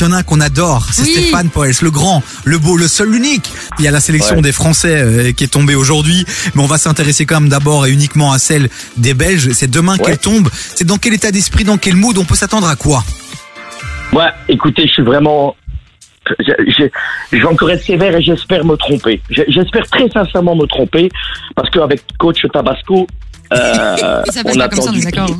[0.00, 1.12] il y en a un qu'on adore, c'est Oui.
[1.12, 3.50] Stéphane Poels, le grand, le beau, le seul, l'unique.
[3.78, 4.42] Il y a la sélection Ouais.
[4.42, 7.90] des Français euh, qui est tombée aujourd'hui, mais on va s'intéresser quand même d'abord et
[7.92, 9.50] uniquement à celle des Belges.
[9.52, 10.04] C'est demain Ouais.
[10.04, 10.48] qu'elle tombe.
[10.74, 13.04] C'est dans quel état d'esprit, dans quel mood on peut s'attendre à quoi?
[14.12, 15.54] Moi, écoutez, je suis vraiment.
[16.38, 16.88] Je, je-
[17.32, 19.20] je vais encore être sévère et j'espère me tromper.
[19.30, 21.08] Je- J'espère très sincèrement me tromper
[21.56, 23.06] parce qu'avec coach Tabasco,
[23.52, 24.40] euh, on ça,
[24.88, 25.30] on du d'accord.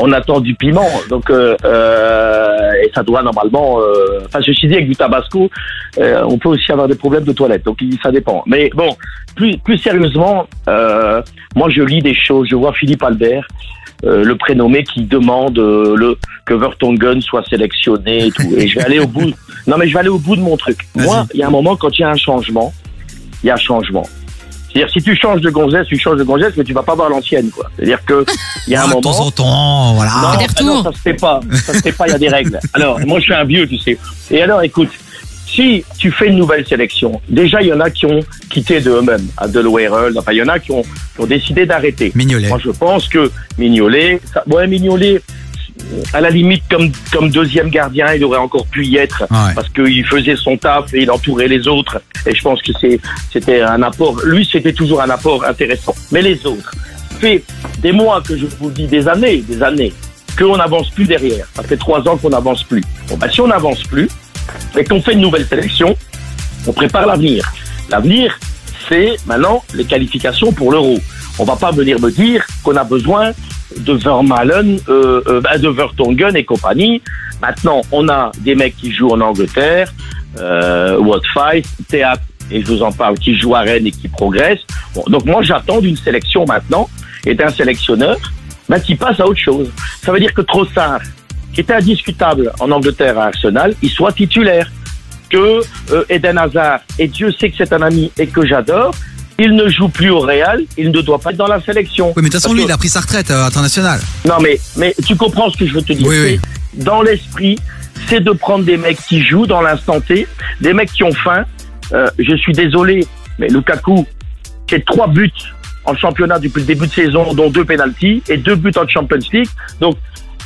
[0.00, 3.78] On attend du piment, donc euh, euh, et ça doit normalement.
[3.80, 5.48] euh, Enfin, je suis dit avec du Tabasco,
[5.98, 8.42] euh, on peut aussi avoir des problèmes de toilette, donc ça dépend.
[8.46, 8.96] Mais bon,
[9.36, 11.22] plus plus sérieusement, euh,
[11.54, 12.48] moi je lis des choses.
[12.50, 13.46] Je vois Philippe Albert,
[14.04, 18.50] euh, le prénommé, qui demande euh, le que Vertonghen soit sélectionné et tout.
[18.56, 19.32] Et je vais aller au bout.
[19.68, 20.78] Non, mais je vais aller au bout de mon truc.
[20.94, 22.72] Moi, il y a un moment quand il y a un changement,
[23.42, 24.06] il y a un changement.
[24.74, 27.08] C'est-à-dire si tu changes de gonzesse, tu changes de gonzesse, mais tu vas pas voir
[27.08, 27.70] l'ancienne, quoi.
[27.76, 28.24] C'est-à-dire que
[28.66, 28.98] il y a un Ah, moment.
[28.98, 30.10] De temps en temps, voilà.
[30.10, 31.40] Non, ah non, ça se fait pas.
[31.64, 32.58] Ça se fait pas, il y a des règles.
[32.72, 33.96] Alors, moi, je suis un vieux, tu sais.
[34.32, 34.88] Et alors, écoute,
[35.46, 38.18] si tu fais une nouvelle sélection, déjà, il y en a qui ont
[38.50, 41.66] quitté de eux-mêmes, à Delaware, enfin, il y en a qui ont, qui ont décidé
[41.66, 42.10] d'arrêter.
[42.16, 42.48] Mignolet.
[42.48, 45.22] Moi, je pense que Mignolet, ça, ouais, Mignolet,
[46.12, 49.54] à la limite, comme, comme deuxième gardien, il aurait encore pu y être Ouais.
[49.54, 52.00] parce qu'il faisait son taf et il entourait les autres.
[52.26, 53.00] Et je pense que c'est,
[53.32, 54.18] c'était un apport.
[54.24, 55.94] Lui, c'était toujours un apport intéressant.
[56.12, 56.72] Mais les autres,
[57.20, 57.42] fait
[57.78, 59.92] des mois que je vous dis, des années, des années,
[60.38, 61.46] qu'on n'avance plus derrière.
[61.54, 62.82] Ça fait trois ans qu'on n'avance plus.
[63.08, 64.08] Bon, bah, si on n'avance plus
[64.76, 65.96] et qu'on fait une nouvelle sélection,
[66.66, 67.44] on prépare l'avenir.
[67.90, 68.38] L'avenir,
[68.88, 70.98] c'est maintenant les qualifications pour l'euro.
[71.38, 73.32] On va pas venir me dire qu'on a besoin
[73.78, 77.02] de Vermaelen, euh, euh, bah, de Vertonghen et compagnie.
[77.40, 79.92] Maintenant, on a des mecs qui jouent en Angleterre,
[80.38, 84.66] euh, Watfight, Théâtre, et je vous en parle, qui jouent à Rennes et qui progressent.
[84.94, 86.88] Bon, donc moi, j'attends d'une sélection maintenant
[87.26, 88.16] et d'un sélectionneur
[88.68, 89.70] bah, qui passe à autre chose.
[90.02, 91.00] Ça veut dire que Trossard,
[91.52, 94.70] qui était indiscutable en Angleterre à Arsenal, il soit titulaire.
[95.30, 98.94] Que euh, Eden Hazard, et Dieu sait que c'est un ami et que j'adore,
[99.38, 102.08] il ne joue plus au Real, il ne doit pas être dans la sélection.
[102.08, 104.00] Oui, mais de toute façon, lui, que- il a pris sa retraite euh, internationale.
[104.26, 106.06] non, mais, mais tu comprends ce que je veux te dire.
[106.06, 106.40] Oui, oui.
[106.74, 107.58] Dans l'esprit,
[108.08, 110.26] c'est de prendre des mecs qui jouent dans l'instant T,
[110.60, 111.44] des mecs qui ont faim.
[111.92, 113.06] Euh, je suis désolé,
[113.38, 114.06] mais Lukaku,
[114.68, 115.30] c'est trois buts
[115.84, 119.18] en championnat depuis le début de saison, dont deux pénalties et deux buts en Champions
[119.32, 119.48] League.
[119.80, 119.96] Donc,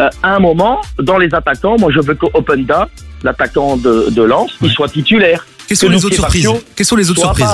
[0.00, 2.88] euh, à un moment, dans les attaquants, moi je veux que Openda,
[3.22, 5.46] l'attaquant de, de Lens, il soit titulaire.
[5.72, 7.46] Quelles sont Que les autres surprises Quelles sont les autres surprises.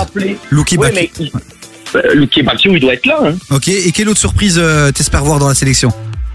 [0.51, 0.77] Luki
[2.15, 3.19] Luke Bacchio, il doit être là.
[3.25, 3.35] Hein.
[3.51, 5.91] Ok, et quelle autre surprise euh, t'espères voir dans la sélection?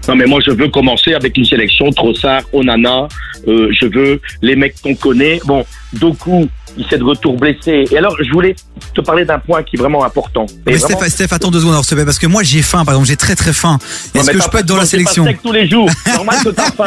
[0.08, 3.08] Non, mais moi, je veux commencer avec une sélection Trossard, Onana.
[3.48, 5.40] Euh, je veux les mecs qu'on connaît.
[5.46, 7.84] Bon, Doku, il s'est de retour blessé.
[7.90, 8.54] Et alors, je voulais
[8.94, 10.44] te parler d'un point qui est vraiment important.
[10.66, 12.62] Mais vraiment- Steph, Steph, attends deux secondes, alors, s'il te plaît, parce que moi j'ai
[12.62, 13.78] faim, par exemple, j'ai très très faim.
[14.14, 15.88] Est-ce que je peux être dans la sélection tous les jours.
[16.06, 16.86] Normal que t'as faim.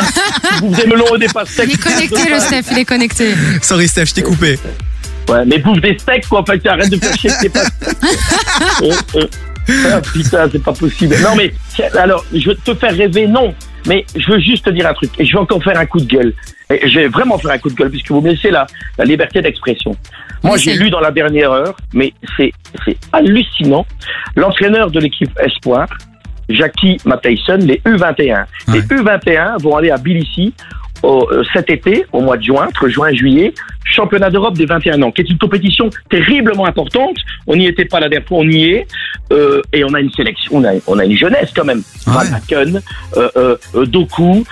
[0.61, 1.69] Vous melons et des pastèques.
[1.69, 3.33] Il est connecté, le Steph, il est connecté.
[3.61, 4.59] Sorry Steph, je t'ai coupé.
[5.29, 6.39] Ouais, mais bouffe des steaks, quoi.
[6.41, 7.97] Enfin, tu arrêtes de faire chier tes pastèques.
[9.69, 11.15] Ah, putain, c'est pas possible.
[11.21, 11.53] Non, mais,
[11.97, 13.53] alors, je veux te faire rêver, non.
[13.87, 15.11] Mais je veux juste te dire un truc.
[15.17, 16.33] Et je vais encore faire un coup de gueule.
[16.69, 18.67] Et je vais vraiment faire un coup de gueule, puisque vous me laissez la,
[18.97, 19.95] la liberté d'expression.
[20.43, 22.51] Moi, j'ai lu dans la dernière heure, mais c'est,
[23.13, 23.85] hallucinant.
[24.35, 25.87] L'entraîneur de l'équipe Espoir,
[26.49, 28.45] Jackie Matheison, les U21.
[28.69, 28.79] Les Ouais.
[28.81, 30.53] U21 vont aller à Tbilissi
[31.07, 33.53] au- euh, cet été, au mois de juin, entre juin et juillet,
[33.85, 37.15] championnat d'Europe des 21 ans, qui est une compétition terriblement importante.
[37.47, 38.87] On n'y était pas la dernière fois, on y est,
[39.31, 41.81] euh, et on a une sélection, on a, on a une jeunesse quand même.
[42.07, 42.13] Ouais.
[42.13, 42.81] Van Aken,
[43.17, 44.43] euh, Doku,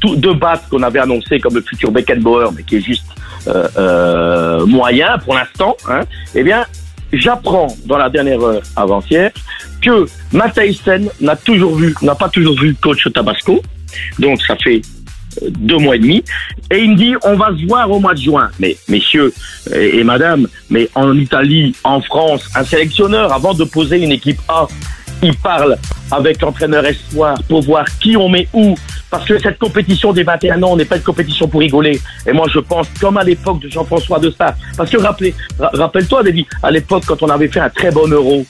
[0.00, 3.06] tout, deux battes qu'on avait annoncé comme le futur Beckenbauer, mais qui est juste
[4.66, 5.76] moyen pour l'instant.
[5.88, 6.00] Hein.
[6.34, 6.64] Eh bien,
[7.12, 9.30] j'apprends dans la dernière heure avant-hier
[9.80, 13.60] que Matthijssen n'a toujours vu, n'a pas toujours vu coach Tabasco.
[14.18, 14.80] Donc ça fait
[15.50, 16.24] deux mois et demi.
[16.70, 18.50] Et il me dit, on va se voir au mois de juin.
[18.58, 19.32] Mais messieurs
[19.74, 24.40] et, et madame, mais en Italie, en France, un sélectionneur, avant de poser une équipe
[24.48, 24.66] A,
[25.22, 25.76] il parle
[26.10, 28.74] avec l'entraîneur espoir pour voir qui on met où.
[29.10, 32.00] Parce que cette compétition des 21 ans n'est pas une compétition pour rigoler.
[32.26, 34.54] Et moi, je pense, comme à l'époque de Jean-François de Star.
[34.76, 38.44] Parce que rappelle-toi, David, à l'époque, quand on avait fait un très bon euro,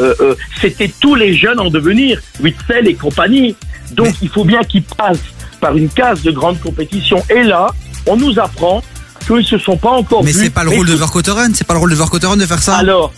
[0.00, 3.56] euh, euh, c'était tous les jeunes en devenir, Witzel et compagnie.
[3.92, 5.18] Donc, il faut bien qu'ils passent
[5.62, 7.22] par une case de grande compétition.
[7.30, 7.68] Et là,
[8.06, 8.82] on nous apprend
[9.26, 11.80] qu'ils se sont pas encore Mais c'est pas le rôle de Verkotteren, c'est pas le
[11.80, 13.12] rôle de Verkotteren de faire ça alors,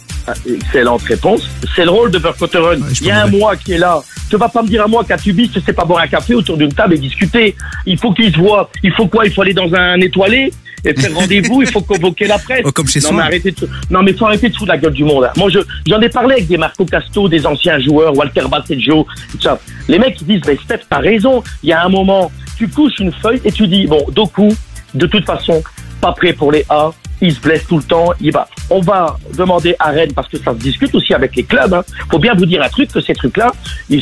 [0.47, 1.49] excellente réponse.
[1.75, 2.83] C'est le rôle de Verkotteren.
[2.83, 4.03] Ouais, Il y a un mois qui est là.
[4.29, 6.35] Tu vas pas me dire à moi qu'à Tubis, tu sais pas boire un café
[6.35, 7.57] autour d'une table et discuter.
[7.87, 8.71] Il faut qu'ils se voient.
[8.83, 9.25] Il faut quoi?
[9.25, 10.53] Il faut aller dans un étoilé?
[10.85, 11.63] Et faire rendez-vous.
[11.63, 12.63] Il faut convoquer la presse.
[12.65, 13.17] Oh, comme chez non, soi.
[13.19, 13.69] mais arrêtez de...
[13.91, 15.25] non, mais faut arrêter de foutre la gueule du monde.
[15.25, 15.33] hein.
[15.37, 19.41] Moi, je, j'en ai parlé avec des Marco Casto, des anciens joueurs, Walter Basseggio, tout
[19.41, 19.59] ça.
[19.89, 21.43] Les mecs, ils disent, mais Steph, t'as raison.
[21.63, 24.49] Il y a un moment, tu couches une feuille et tu dis, bon, Doku,
[24.95, 25.63] de toute façon
[26.01, 26.91] pas prêt pour les A.
[27.21, 28.13] Il se blesse tout le temps.
[28.21, 28.49] Il va.
[28.71, 31.75] On va demander à Rennes parce que ça se discute aussi avec les clubs.
[31.75, 31.85] Hein.
[32.11, 33.53] Faut bien vous dire un truc que ces trucs-là,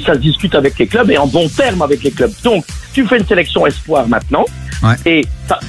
[0.05, 2.33] ça se discute avec les clubs et en bon terme avec les clubs.
[2.43, 4.45] Donc, tu fais une sélection espoir maintenant.
[4.83, 4.95] Ouais.
[5.07, 5.25] Et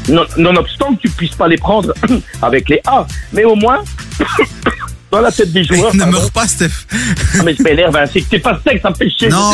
[0.09, 1.93] non, nonobstant que tu puisses pas les prendre
[2.41, 3.83] avec les A, mais au moins
[5.13, 5.95] dans la tête des joueurs.
[5.95, 6.69] ne meurs pas, Steph.
[6.91, 9.29] Ah, mais je m'énerve, hein, c'est que t'es pas sec, ça me fait chier.
[9.29, 9.51] Non,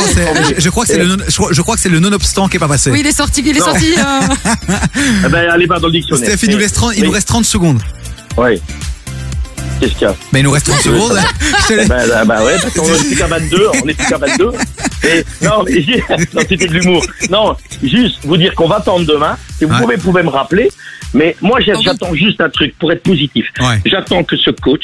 [0.55, 2.47] je, je crois que c'est le, non- je, crois- je crois que c'est le non-obstant
[2.47, 2.89] qui est pas passé.
[2.91, 3.65] Oui, il est sorti, il est Non.
[3.65, 3.93] sorti.
[3.97, 4.73] euh,
[5.25, 6.25] Eh ben, allez voir dans le dictionnaire.
[6.27, 7.81] Steph, il nous, laisse 30, il nous reste 30 secondes.
[8.37, 8.59] Ouais.
[9.79, 11.17] Qu'est-ce qu'il y a Mais il nous reste 30 secondes.
[11.63, 13.93] Je te laisse- bah, bah, bah ouais, parce qu'on est plus qu'à 22, on est
[13.93, 14.51] plus qu'à 22.
[15.05, 15.85] Et, non, mais
[16.33, 17.05] non, c'était de l'humour.
[17.29, 19.37] Non, juste vous dire qu'on va attendre demain.
[19.57, 19.81] Si vous Ouais.
[19.81, 20.69] pouvez, pouvez me rappeler.
[21.13, 23.45] Mais moi, j'attends juste un truc pour être positif.
[23.61, 23.79] Ouais.
[23.85, 24.83] J'attends que ce coach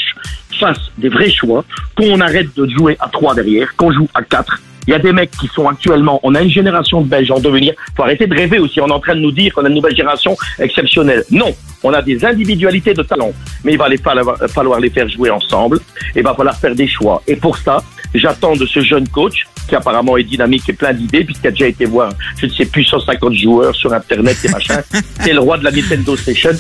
[0.60, 1.66] fasse des vrais choix,
[1.98, 4.60] qu'on arrête de jouer à 3 derrière, qu'on joue à 4.
[4.88, 7.40] Il y a des mecs qui sont actuellement, on a une génération de Belges en
[7.40, 7.74] devenir.
[7.96, 8.80] Faut arrêter de rêver aussi.
[8.82, 11.24] On est en train de nous dire qu'on a une nouvelle génération exceptionnelle.
[11.32, 13.32] Non, on a des individualités de talent,
[13.64, 15.80] mais il va les falloir, falloir les faire jouer ensemble.
[16.16, 17.22] Et il va falloir faire des choix.
[17.28, 17.84] Et pour ça,
[18.14, 21.68] j'attends de ce jeune coach qui apparemment est dynamique et plein d'idées, puisqu'il a déjà
[21.68, 24.82] été voir, je ne sais plus, 150 joueurs sur Internet et machin.
[25.22, 26.52] C'est le roi de la Nintendo Station,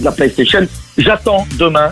[0.00, 0.66] de la PlayStation.
[0.98, 1.90] J'attends demain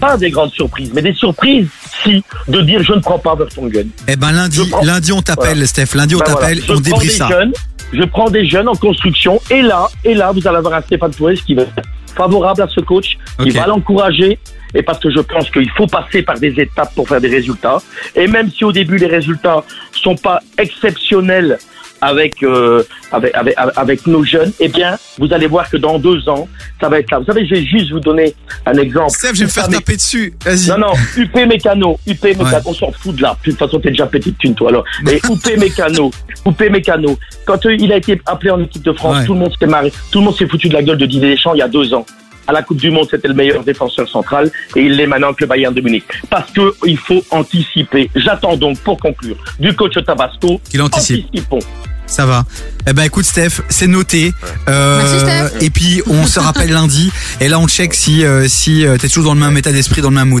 [0.00, 1.68] pas des grandes surprises, mais des surprises,
[2.04, 3.88] si, de dire je ne prends pas Vertonghen.
[4.08, 5.66] Eh ben lundi, prends- lundi on t'appelle, Voilà.
[5.66, 5.94] Steph.
[5.94, 7.28] Lundi on Ben t'appelle, Je on prends débriefe des ça.
[7.28, 7.52] jeunes,
[7.92, 11.10] je prends des jeunes en construction et là, et là, vous allez avoir un Stéphane
[11.12, 11.82] Tourès qui va être
[12.14, 13.52] favorable à ce coach, qui Ok.
[13.54, 14.38] va l'encourager.
[14.74, 17.78] Et parce que je pense qu'il faut passer par des étapes pour faire des résultats.
[18.14, 21.58] Et même si au début les résultats sont pas exceptionnels
[22.00, 22.82] avec euh,
[23.12, 26.48] avec, avec avec nos jeunes, eh bien, vous allez voir que dans deux ans,
[26.80, 27.18] ça va être là.
[27.18, 28.34] Vous savez, je vais juste vous donner
[28.66, 29.10] un exemple.
[29.10, 30.32] Steph, je vais me faire taper dessus.
[30.44, 30.68] Vas-y.
[30.70, 32.62] non, non, UP Mécano, UP Mécano, Ouais.
[32.66, 33.36] on s'en fout de là.
[33.44, 34.84] De toute façon, t'es déjà petit de thune, toi, alors.
[35.04, 36.10] Mais UP Mécano,
[36.46, 39.26] UP Mécano, quand euh, il a été appelé en équipe de France, Ouais.
[39.26, 41.30] tout le monde s'est marré, tout le monde s'est foutu de la gueule de Didier
[41.30, 42.06] Deschamps il y a deux ans.
[42.50, 45.40] À la Coupe du Monde, c'était le meilleur défenseur central et il l'est maintenant avec
[45.40, 46.02] le Bayern de Munich.
[46.28, 48.10] Parce que il faut anticiper.
[48.16, 50.60] J'attends donc, pour conclure, du coach Tabasco.
[50.68, 51.26] Qu'il anticipe.
[51.28, 51.60] Anticipons.
[52.10, 52.44] Ça va.
[52.88, 54.32] Eh ben écoute Steph, c'est noté.
[54.68, 55.64] Euh, Merci, Steph.
[55.64, 57.12] Et puis on se rappelle lundi.
[57.40, 60.02] Et là on check si euh, si euh, t'es toujours dans le même état d'esprit,
[60.02, 60.38] dans le même mood.